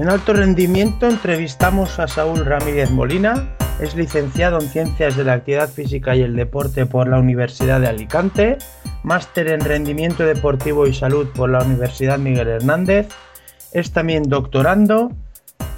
[0.00, 5.68] En alto rendimiento entrevistamos a Saúl Ramírez Molina, es licenciado en Ciencias de la Actividad
[5.68, 8.56] Física y el Deporte por la Universidad de Alicante,
[9.02, 13.08] máster en Rendimiento Deportivo y Salud por la Universidad Miguel Hernández,
[13.72, 15.12] es también doctorando,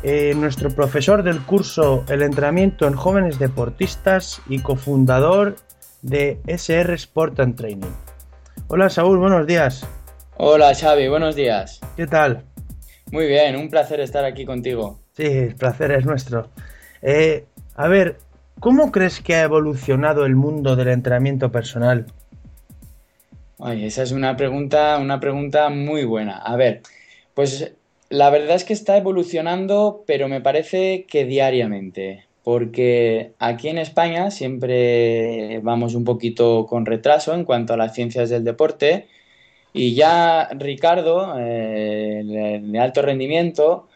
[0.05, 5.57] eh, nuestro profesor del curso El entrenamiento en jóvenes deportistas y cofundador
[6.03, 7.91] de SR Sport and Training.
[8.69, 9.85] Hola Saúl, buenos días.
[10.37, 11.81] Hola Xavi, buenos días.
[11.97, 12.52] ¿Qué tal?
[13.13, 14.99] Muy bien, un placer estar aquí contigo.
[15.13, 16.49] Sí, el placer es nuestro.
[17.03, 17.45] Eh,
[17.75, 18.17] a ver,
[18.59, 22.07] ¿cómo crees que ha evolucionado el mundo del entrenamiento personal?
[23.61, 26.39] Ay, esa es una pregunta, una pregunta muy buena.
[26.39, 26.81] A ver,
[27.35, 27.75] pues
[28.09, 34.31] la verdad es que está evolucionando, pero me parece que diariamente, porque aquí en España
[34.31, 39.07] siempre vamos un poquito con retraso en cuanto a las ciencias del deporte
[39.73, 43.89] y ya Ricardo, eh, de alto rendimiento,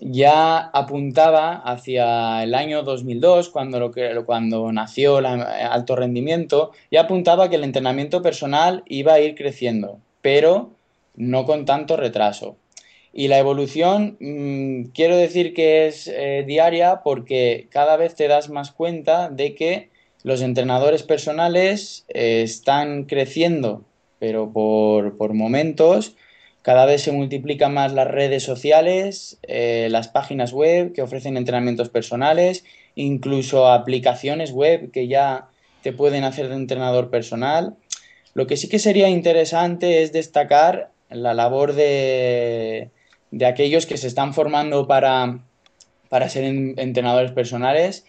[0.00, 7.02] ya apuntaba hacia el año 2002, cuando, lo que, cuando nació el alto rendimiento, ya
[7.02, 10.70] apuntaba que el entrenamiento personal iba a ir creciendo, pero
[11.14, 12.56] no con tanto retraso.
[13.12, 18.48] Y la evolución, mmm, quiero decir que es eh, diaria porque cada vez te das
[18.48, 19.90] más cuenta de que
[20.24, 23.84] los entrenadores personales eh, están creciendo
[24.22, 26.14] pero por, por momentos
[26.62, 31.88] cada vez se multiplican más las redes sociales, eh, las páginas web que ofrecen entrenamientos
[31.88, 32.62] personales,
[32.94, 35.48] incluso aplicaciones web que ya
[35.82, 37.74] te pueden hacer de entrenador personal.
[38.32, 42.90] Lo que sí que sería interesante es destacar la labor de,
[43.32, 45.40] de aquellos que se están formando para,
[46.08, 48.04] para ser entrenadores personales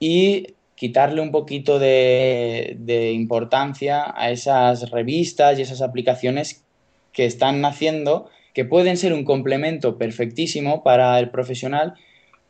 [0.00, 6.64] y quitarle un poquito de, de, importancia a esas revistas y esas aplicaciones
[7.12, 11.94] que están naciendo, que pueden ser un complemento perfectísimo para el profesional,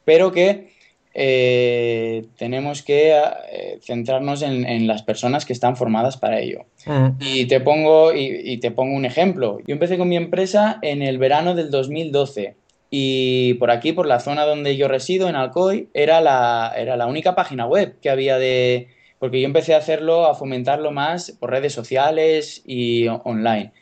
[0.04, 0.72] pero que
[1.14, 6.64] eh, tenemos que eh, centrarnos en, en, las personas que están formadas para ello.
[6.86, 7.08] Mm.
[7.20, 9.58] Y, te pongo, y, y te pongo un ejemplo.
[9.66, 12.56] Yo empecé con mi empresa en el verano del 2012
[12.94, 17.06] y por aquí, por la zona donde yo resido, en Alcoy, era la, era la
[17.06, 18.88] única página web que había de...
[19.18, 23.72] Porque yo empecé a hacerlo, a fomentarlo más por redes sociales y online.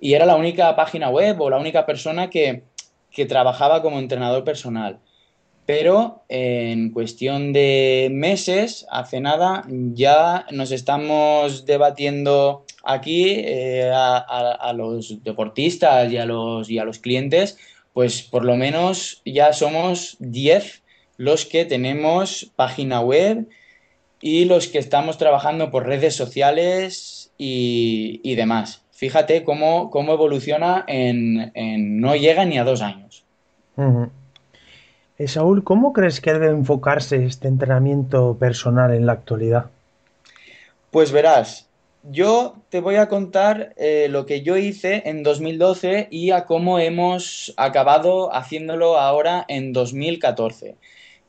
[0.00, 2.62] Y era la única página web o la única persona que,
[3.10, 4.98] que trabajaba como entrenador personal.
[5.66, 15.22] Pero en cuestión de meses, hace nada, ya nos estamos debatiendo aquí eh, a, los
[15.22, 17.58] deportistas y los, y a los clientes
[17.94, 20.82] pues por lo menos ya somos 10
[21.16, 23.48] los que tenemos página web
[24.20, 28.82] y los que estamos trabajando por redes sociales y, y demás.
[28.90, 33.24] Fíjate cómo, cómo evoluciona en, en, no llega ni a dos años.
[33.76, 34.10] Uh -huh.
[35.18, 39.70] eh, Saúl, ¿cómo crees que debe enfocarse este entrenamiento personal en la actualidad?
[40.90, 41.68] Pues verás,
[42.10, 46.78] yo te voy a contar eh, lo que yo hice en 2012 y a cómo
[46.78, 50.76] hemos acabado haciéndolo ahora en 2014.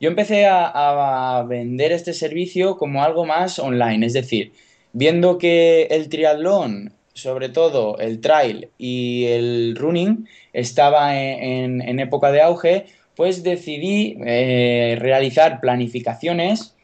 [0.00, 4.52] Yo empecé a, vender este servicio como algo más online, es decir,
[4.92, 12.30] viendo que el triatlón, sobre todo el trail y el running, estaba en, en época
[12.30, 16.75] de auge, pues decidí eh, realizar planificaciones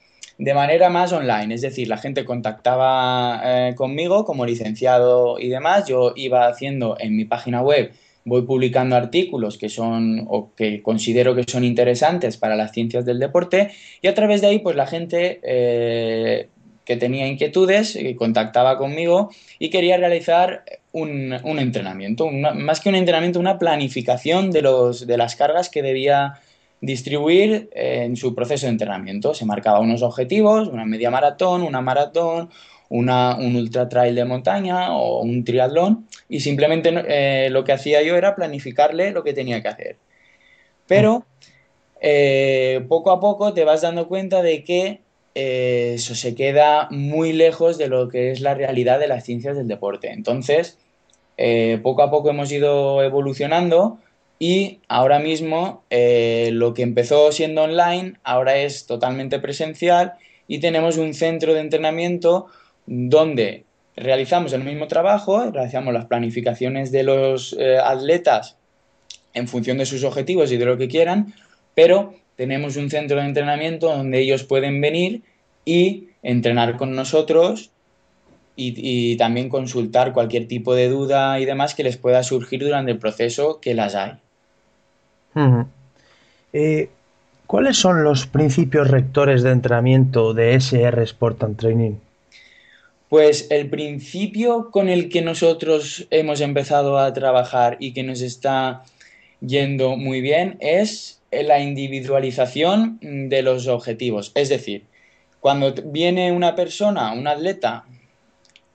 [0.42, 5.86] de manera más online, es decir, la gente contactaba eh, conmigo como licenciado y demás,
[5.86, 7.92] yo iba haciendo en mi página web,
[8.24, 13.20] voy publicando artículos que son o que considero que son interesantes para las ciencias del
[13.20, 13.70] deporte
[14.00, 16.48] y a través de ahí pues la gente eh,
[16.84, 22.96] que tenía inquietudes eh, contactaba conmigo y quería realizar un, un entrenamiento, más que un
[22.96, 26.40] entrenamiento, una planificación de, los, de las cargas que debía
[26.82, 29.32] distribuir en su proceso de entrenamiento.
[29.32, 32.50] Se marcaba unos objetivos, una media maratón, una maratón,
[32.90, 38.02] una, un ultra trail de montaña o un triatlón y simplemente eh, lo que hacía
[38.02, 39.96] yo era planificarle lo que tenía que hacer.
[40.86, 41.24] Pero
[42.00, 45.00] eh, poco a poco te vas dando cuenta de que
[45.34, 49.56] eh, eso se queda muy lejos de lo que es la realidad de las ciencias
[49.56, 50.10] del deporte.
[50.10, 50.78] Entonces,
[51.36, 53.98] eh, poco a poco hemos ido evolucionando
[54.42, 60.14] y ahora mismo eh, lo que empezó siendo online ahora es totalmente presencial
[60.48, 62.48] y tenemos un centro de entrenamiento
[62.86, 63.62] donde
[63.94, 68.56] realizamos el mismo trabajo, realizamos las planificaciones de los eh, atletas
[69.32, 71.34] en función de sus objetivos y de lo que quieran,
[71.76, 75.22] pero tenemos un centro de entrenamiento donde ellos pueden venir
[75.64, 77.70] y entrenar con nosotros
[78.56, 82.90] y, y, también consultar cualquier tipo de duda y demás que les pueda surgir durante
[82.90, 84.14] el proceso que las hay.
[85.34, 85.66] Uh -huh.
[86.52, 86.90] Eh,
[87.46, 91.94] ¿Cuáles son los principios rectores de entrenamiento de SR Sport and Training?
[93.08, 98.84] Pues el principio con el que nosotros hemos empezado a trabajar y que nos está
[99.40, 104.32] yendo muy bien es la individualización de los objetivos.
[104.34, 104.86] Es decir,
[105.40, 107.84] cuando viene una persona, un atleta,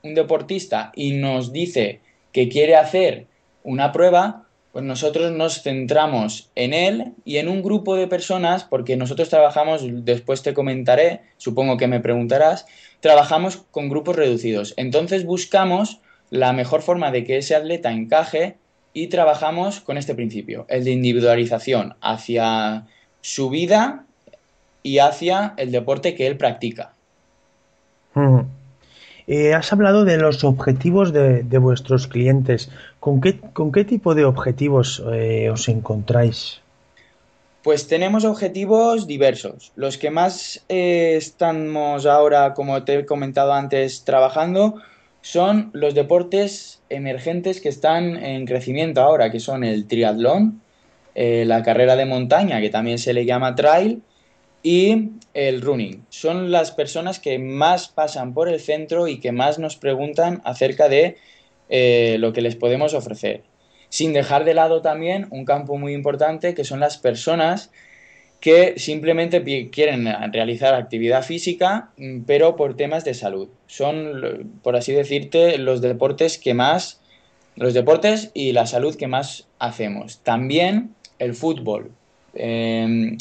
[0.03, 2.01] un deportista y nos dice
[2.31, 3.25] que quiere hacer
[3.63, 8.95] una prueba, pues nosotros nos centramos en él y en un grupo de personas, porque
[8.97, 12.65] nosotros trabajamos, después te comentaré, supongo que me preguntarás,
[12.99, 14.73] trabajamos con grupos reducidos.
[14.77, 15.99] Entonces buscamos
[16.29, 18.57] la mejor forma de que ese atleta encaje
[18.93, 22.85] y trabajamos con este principio, el de individualización hacia
[23.21, 24.05] su vida
[24.83, 26.93] y hacia el deporte que él practica.
[29.27, 32.71] Eh, has hablado de los objetivos de, vuestros clientes.
[33.01, 36.62] ¿Con qué, tipo de objetivos eh, os encontráis?
[37.62, 39.74] Pues tenemos objetivos diversos.
[39.75, 44.75] Los que más eh, estamos ahora, como te he comentado antes, trabajando
[45.21, 50.62] son los deportes emergentes que están en crecimiento ahora, que son el triatlón,
[51.15, 54.03] la carrera de montaña, que también se le llama trail,
[54.63, 56.06] y el running.
[56.09, 60.89] Son las personas que más pasan por el centro y que más nos preguntan acerca
[60.89, 61.18] de
[61.69, 63.44] eh, lo que les podemos ofrecer.
[63.89, 67.71] Sin dejar de lado también un campo muy importante que son las personas
[68.39, 73.50] que simplemente quieren realizar actividad física, mm, pero por temas de salud.
[73.65, 77.01] Son, por así decirte, los deportes que más,
[77.56, 80.19] los deportes y la salud que más hacemos.
[80.19, 81.92] También el fútbol.
[82.36, 83.18] Em,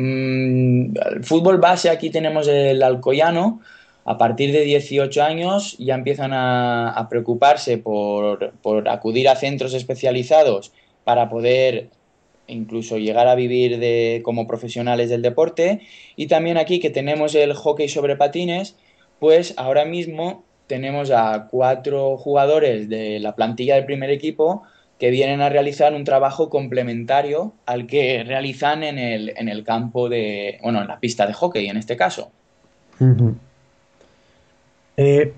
[0.00, 3.60] Mm, fútbol base aquí tenemos el Alcoyano.
[4.04, 8.54] A partir de 18 años ya empiezan a, preocuparse por,
[8.88, 10.72] acudir a centros especializados
[11.04, 11.90] para poder
[12.46, 15.80] incluso llegar a vivir de, como profesionales del deporte.
[16.16, 18.76] Y también aquí que tenemos el hockey sobre patines,
[19.18, 24.62] pues ahora mismo tenemos a cuatro jugadores de la plantilla del primer equipo
[24.98, 30.08] que vienen a realizar un trabajo complementario al que realizan en el, en el campo
[30.08, 32.30] de, bueno, en la pista de hockey en este caso.
[34.96, 35.32] Eh,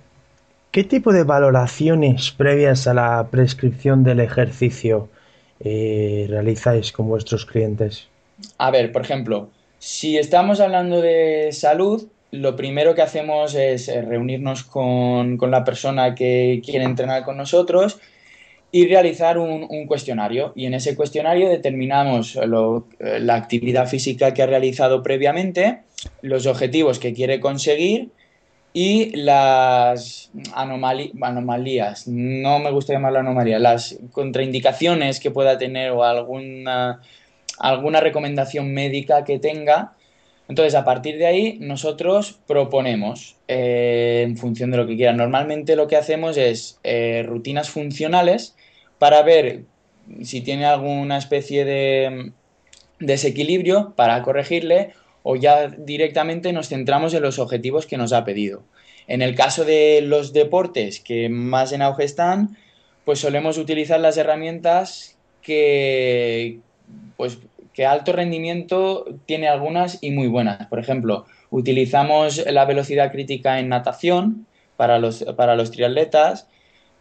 [0.71, 5.09] ¿Qué tipo de valoraciones previas a la prescripción del ejercicio
[5.61, 8.09] eh, realizáis con vuestros clientes?
[8.57, 14.01] A ver, por ejemplo, si estamos hablando de salud, lo primero que hacemos es eh,
[14.01, 18.01] reunirnos con, con la persona que quiere entrenar con nosotros
[18.73, 20.53] y realizar un, cuestionario.
[20.55, 25.81] Y en ese cuestionario determinamos la actividad física que ha realizado previamente,
[26.23, 28.11] los objetivos que quiere conseguir
[28.73, 37.01] y las anomalías, no me gusta llamarlo anomalía, las contraindicaciones que pueda tener o alguna,
[37.59, 39.95] alguna recomendación médica que tenga.
[40.51, 45.13] Entonces, a partir de ahí, nosotros proponemos eh, en función de lo que quiera.
[45.13, 48.57] Normalmente lo que hacemos es eh, rutinas funcionales
[48.99, 49.63] para ver
[50.25, 52.33] si tiene alguna especie de
[52.99, 54.93] desequilibrio para corregirle
[55.23, 58.65] o ya directamente nos centramos en los objetivos que nos ha pedido.
[59.07, 62.57] En el caso de los deportes que más en auge están,
[63.05, 66.59] pues solemos utilizar las herramientas que,
[67.17, 67.39] pues,
[67.87, 70.67] alto rendimiento tiene algunas y muy buenas.
[70.67, 74.47] Por ejemplo, utilizamos la velocidad crítica en natación
[74.77, 76.49] para los, para los triatletas,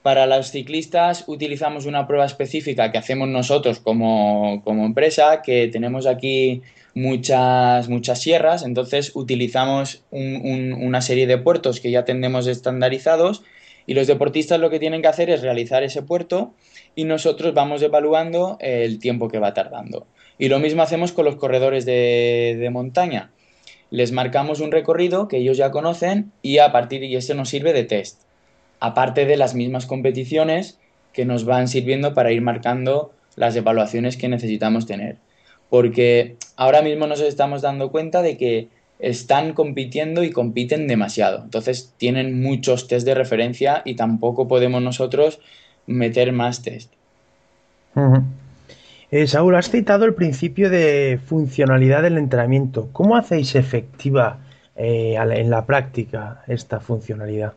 [0.02, 6.62] para los ciclistas utilizamos una prueba específica que hacemos nosotros como, empresa, que tenemos aquí
[6.94, 13.44] muchas, muchas sierras, entonces utilizamos una serie de puertos que ya tenemos estandarizados
[13.86, 16.54] y los deportistas lo que tienen que hacer es realizar ese puerto
[16.96, 20.08] y nosotros vamos evaluando el tiempo que va tardando.
[20.40, 23.30] Y lo mismo hacemos con los corredores de, montaña.
[23.92, 27.74] Les marcamos un recorrido que ellos ya conocen y a partir de eso nos sirve
[27.74, 28.22] de test
[28.80, 30.80] aparte de las mismas competiciones
[31.14, 35.18] que nos van sirviendo para ir marcando las evaluaciones que necesitamos tener.
[35.70, 38.70] Porque ahora mismo nos estamos dando cuenta de que
[39.00, 41.44] están compitiendo y compiten demasiado.
[41.44, 45.40] Entonces tienen muchos test de referencia y tampoco podemos nosotros
[45.86, 46.94] meter más test.
[49.12, 52.90] Eh, Saúl, has citado el principio de funcionalidad del entrenamiento.
[52.92, 54.40] ¿Cómo hacéis efectiva
[54.76, 57.54] eh, en la práctica esta funcionalidad?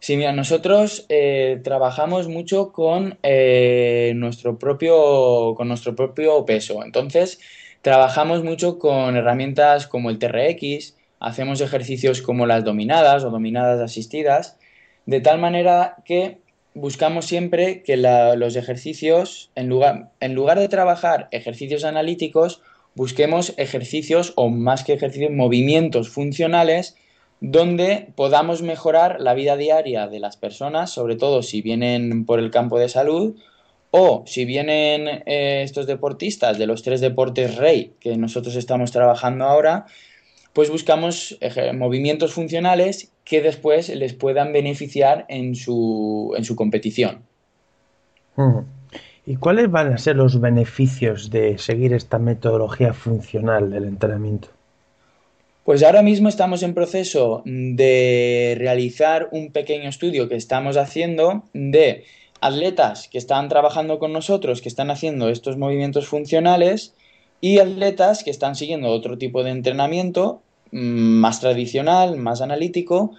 [0.00, 6.84] Sí, mira, nosotros eh, trabajamos mucho con, eh, nuestro propio, con nuestro propio peso.
[6.84, 7.40] Entonces,
[7.82, 14.56] trabajamos mucho con herramientas como el TRX, hacemos ejercicios como las dominadas o dominadas asistidas,
[15.06, 16.38] de tal manera que
[16.78, 22.62] buscamos siempre que los ejercicios, en lugar, en lugar de trabajar ejercicios analíticos,
[22.94, 26.96] busquemos ejercicios o más que ejercicios, movimientos funcionales
[27.40, 32.50] donde podamos mejorar la vida diaria de las personas, sobre todo si vienen por el
[32.50, 33.36] campo de salud
[33.90, 39.44] o si vienen eh, estos deportistas de los tres deportes rey que nosotros estamos trabajando
[39.44, 39.86] ahora,
[40.58, 41.38] pues buscamos
[41.72, 47.20] movimientos funcionales que después les puedan beneficiar en su, en su competición.
[49.24, 54.48] ¿Y cuáles van a ser los beneficios de seguir esta metodología funcional del entrenamiento?
[55.62, 62.02] Pues ahora mismo estamos en proceso de realizar un pequeño estudio que estamos haciendo de
[62.40, 66.96] atletas que están trabajando con nosotros, que están haciendo estos movimientos funcionales
[67.40, 73.14] y atletas que están siguiendo otro tipo de entrenamiento más tradicional, más analítico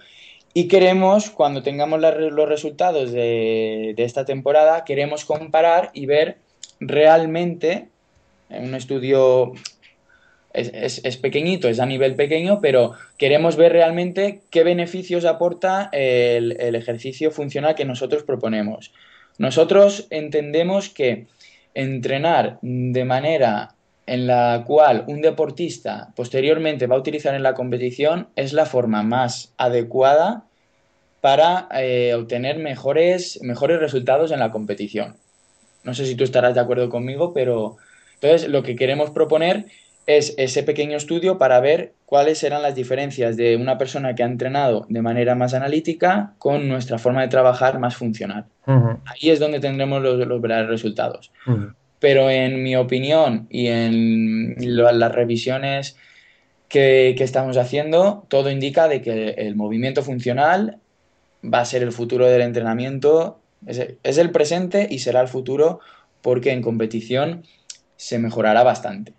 [0.52, 6.38] y queremos, cuando tengamos los resultados de, esta temporada, queremos comparar y ver
[6.80, 7.88] realmente,
[8.48, 9.52] en un estudio
[10.52, 16.74] es, pequeñito, es a nivel pequeño, pero queremos ver realmente qué beneficios aporta el, el,
[16.74, 18.92] ejercicio funcional que nosotros proponemos.
[19.38, 21.28] Nosotros entendemos que
[21.74, 23.76] entrenar de manera
[24.10, 29.04] en la cual un deportista posteriormente va a utilizar en la competición es la forma
[29.04, 30.46] más adecuada
[31.20, 35.14] para eh, obtener mejores, mejores resultados en la competición.
[35.84, 37.76] No sé si tú estarás de acuerdo conmigo, pero
[38.14, 39.66] entonces lo que queremos proponer
[40.06, 44.26] es ese pequeño estudio para ver cuáles serán las diferencias de una persona que ha
[44.26, 48.46] entrenado de manera más analítica con nuestra forma de trabajar más funcional.
[48.66, 51.30] Ahí es donde tendremos los, los verdaderos resultados.
[52.00, 55.96] Pero en mi opinión y en las revisiones
[56.70, 60.78] que, estamos haciendo, todo indica de que el movimiento funcional
[61.42, 65.80] va a ser el futuro del entrenamiento, es, el presente y será el futuro
[66.22, 67.42] porque en competición
[67.96, 69.12] se mejorará bastante.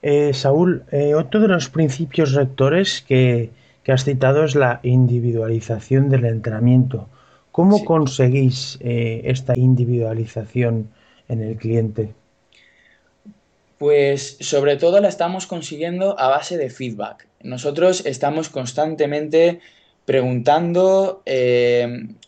[0.00, 3.50] Eh, Saúl, eh, otro de los principios rectores que,
[3.86, 7.08] has citado es la individualización del entrenamiento.
[7.52, 10.90] ¿Cómo conseguís eh, esta individualización
[11.28, 12.14] en el cliente?
[13.78, 17.28] Pues sobre todo la estamos consiguiendo a base de feedback.
[17.42, 19.60] Nosotros estamos constantemente
[20.04, 21.22] preguntando,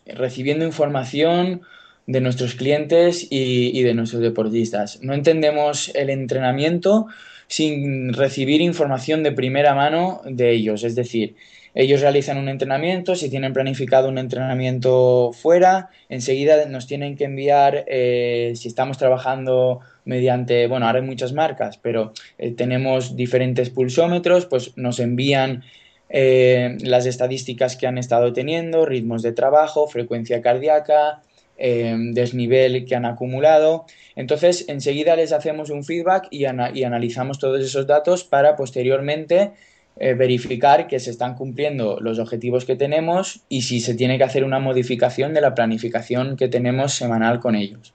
[0.06, 1.62] recibiendo información
[2.06, 5.00] de nuestros clientes y, de nuestros deportistas.
[5.02, 7.06] No entendemos el entrenamiento
[7.50, 10.84] sin recibir información de primera mano de ellos.
[10.84, 11.34] Es decir,
[11.74, 17.84] ellos realizan un entrenamiento, si tienen planificado un entrenamiento fuera, enseguida nos tienen que enviar,
[17.88, 24.46] eh, si estamos trabajando mediante, bueno, ahora hay muchas marcas, pero eh, tenemos diferentes pulsómetros,
[24.46, 25.64] pues nos envían
[26.08, 31.22] eh, las estadísticas que han estado teniendo, ritmos de trabajo, frecuencia cardíaca,
[31.62, 33.84] Em, desnivel que han acumulado.
[34.16, 39.50] Entonces, enseguida les hacemos un feedback y, analizamos todos esos datos para posteriormente
[39.98, 44.24] eh, verificar que se están cumpliendo los objetivos que tenemos y si se tiene que
[44.24, 47.92] hacer una modificación de la planificación que tenemos semanal con ellos.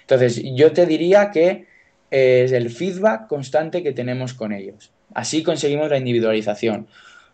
[0.00, 1.66] Entonces, yo te diría que
[2.10, 4.90] es el feedback constante que tenemos con ellos.
[5.14, 6.88] Así conseguimos la individualización.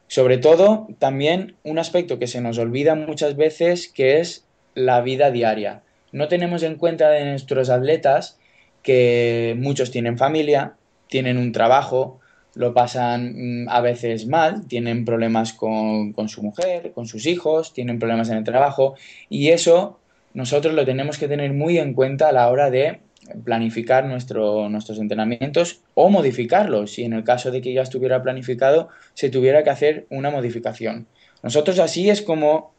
[0.08, 4.43] Sobre todo, también un aspecto que se nos olvida muchas veces, que es
[4.74, 5.82] la vida diaria.
[6.12, 8.38] No tenemos en cuenta de nuestros atletas
[8.82, 10.74] que muchos tienen familia,
[11.08, 12.20] tienen un trabajo,
[12.54, 17.72] lo pasan mm, a veces mal, tienen problemas con, con, su mujer, con sus hijos,
[17.72, 18.94] tienen problemas en el trabajo
[19.28, 19.98] y eso
[20.34, 23.00] nosotros lo tenemos que tener muy en cuenta a la hora de
[23.44, 28.88] planificar nuestro, nuestros entrenamientos o modificarlos, si en el caso de que ya estuviera planificado
[29.14, 31.06] se tuviera que hacer una modificación.
[31.42, 32.73] Nosotros así es como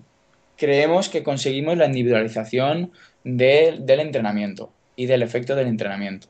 [0.58, 2.92] creemos que conseguimos la individualización
[3.24, 6.28] del entrenamiento y del efecto del entrenamiento.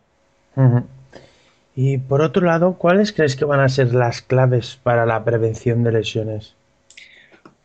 [1.75, 5.83] Y por otro lado, ¿cuáles crees que van a ser las claves para la prevención
[5.83, 6.55] de lesiones?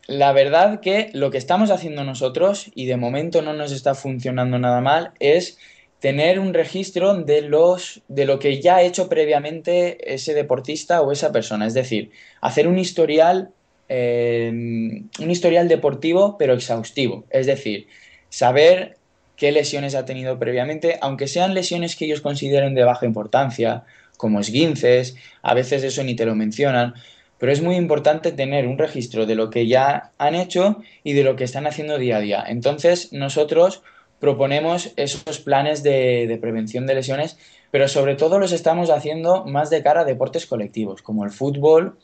[0.07, 4.59] La verdad que lo que estamos haciendo nosotros, y de momento no nos está funcionando
[4.59, 5.57] nada mal, es
[5.99, 11.11] tener un registro de los de lo que ya ha hecho previamente ese deportista o
[11.11, 13.51] esa persona, es decir, hacer un historial
[13.91, 17.87] un historial deportivo pero exhaustivo, es decir,
[18.29, 18.97] saber
[19.35, 23.83] qué lesiones ha tenido previamente, aunque sean lesiones que ellos consideren de baja importancia,
[24.17, 26.93] como esguinces, a veces eso ni te lo mencionan,
[27.39, 31.23] pero es muy importante tener un registro de lo que ya han hecho y de
[31.23, 32.43] lo que están haciendo día a día.
[32.47, 33.81] Entonces, nosotros
[34.19, 37.39] proponemos esos planes de, de, prevención de lesiones,
[37.71, 41.97] pero sobre todo los estamos haciendo más de cara a deportes colectivos, como el fútbol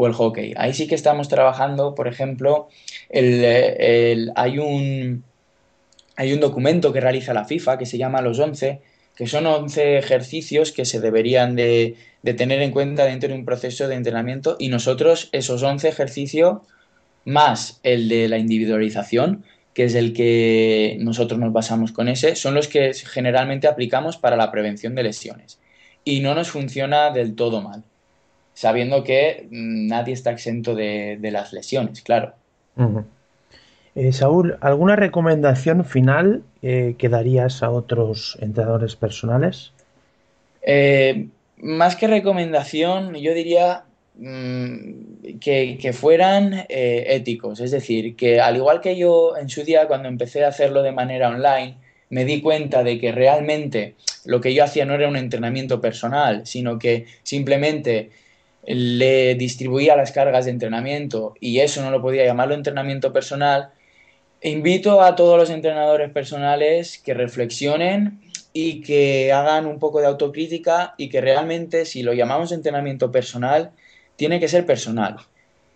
[0.00, 0.54] o el hockey.
[0.56, 2.68] Ahí sí que estamos trabajando, por ejemplo,
[3.12, 5.24] hay un,
[6.16, 8.80] hay un documento que realiza la FIFA que se llama Los 11,
[9.14, 13.44] que son 11 ejercicios que se deberían de, de tener en cuenta dentro de un
[13.44, 16.62] proceso de entrenamiento y nosotros esos 11 ejercicios
[17.26, 22.54] más el de la individualización, que es el que nosotros nos basamos con ese, son
[22.54, 25.60] los que generalmente aplicamos para la prevención de lesiones.
[26.04, 27.84] Y no nos funciona del todo mal,
[28.60, 32.34] sabiendo que mm, nadie está exento de, las lesiones, claro.
[33.94, 39.72] Eh, Saúl, ¿alguna recomendación final eh, que darías a otros entrenadores personales?
[40.60, 43.84] Eh, más que recomendación, yo diría
[44.18, 47.60] mm, que, fueran éticos.
[47.60, 50.92] Es decir, que al igual que yo en su día cuando empecé a hacerlo de
[50.92, 51.76] manera online,
[52.10, 53.94] me di cuenta de que realmente
[54.26, 58.10] lo que yo hacía no era un entrenamiento personal, sino que simplemente
[58.66, 63.70] le distribuía las cargas de entrenamiento y eso no lo podía llamarlo entrenamiento personal,
[64.42, 68.20] invito a todos los entrenadores personales que reflexionen
[68.52, 73.70] y que hagan un poco de autocrítica y que realmente si lo llamamos entrenamiento personal,
[74.16, 75.16] tiene que ser personal.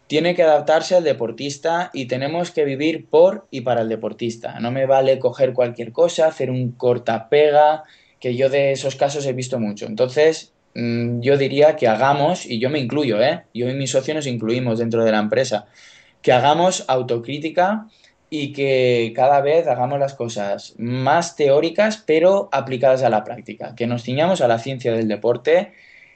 [0.07, 4.61] Tiene que adaptarse al deportista y tenemos que vivir por y para el deportista.
[4.61, 7.85] No me vale coger cualquier cosa, hacer un corta pega,
[8.21, 9.87] que yo de esos casos he visto mucho.
[9.87, 13.45] Entonces, yo diría que hagamos, y yo me incluyo, ¿eh?
[13.55, 15.67] yo y mis socios nos incluimos dentro de la empresa,
[16.21, 17.87] que hagamos autocrítica
[18.29, 23.87] y que cada vez hagamos las cosas más teóricas pero aplicadas a la práctica, que
[23.87, 25.73] nos ciñamos a la ciencia del deporte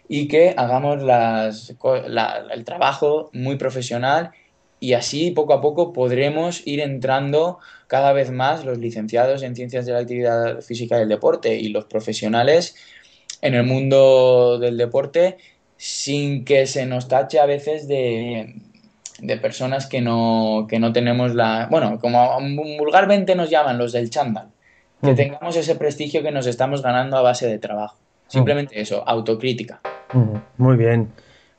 [0.09, 4.33] y que hagamos el trabajo muy profesional
[4.81, 9.87] y así poco a poco podremos ir entrando cada vez más los licenciados en ciencias
[9.87, 12.75] de la actividad física y del deporte y los profesionales
[13.43, 15.39] en el mundo del deporte
[15.77, 18.57] sin que se nos tache a veces de,
[19.21, 21.69] de personas que no, que no tenemos la...
[21.71, 22.37] Bueno, como
[22.79, 24.49] vulgarmente nos llaman los del chándal,
[25.03, 27.97] que tengamos ese prestigio que nos estamos ganando a base de trabajo.
[28.27, 29.81] Simplemente eso, autocrítica.
[30.57, 31.09] Muy bien.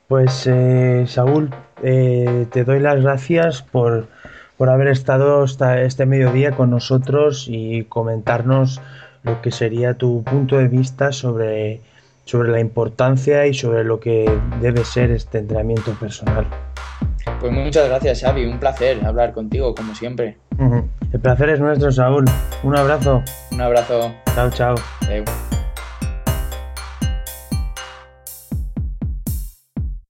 [0.06, 4.08] Pues eh, Saúl, eh, te doy las gracias por,
[4.56, 8.80] por haber estado hasta este mediodía con nosotros y comentarnos
[9.22, 11.80] lo que sería tu punto de vista sobre,
[12.24, 14.30] sobre la importancia y sobre lo que
[14.60, 16.46] debe ser este entrenamiento personal.
[17.40, 18.44] Pues muchas gracias, Xavi.
[18.46, 20.36] Un placer hablar contigo, como siempre.
[21.12, 22.24] El placer es nuestro, Saúl.
[22.62, 23.22] Un abrazo.
[23.50, 24.12] Un abrazo.
[24.34, 24.74] Chao, chao.